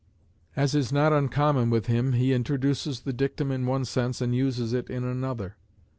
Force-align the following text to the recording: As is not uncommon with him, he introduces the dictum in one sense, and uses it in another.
As 0.55 0.73
is 0.73 0.91
not 0.91 1.13
uncommon 1.13 1.69
with 1.69 1.85
him, 1.85 2.13
he 2.13 2.33
introduces 2.33 3.01
the 3.01 3.13
dictum 3.13 3.51
in 3.51 3.67
one 3.67 3.85
sense, 3.85 4.19
and 4.19 4.33
uses 4.33 4.73
it 4.73 4.89
in 4.89 5.03
another. 5.03 5.57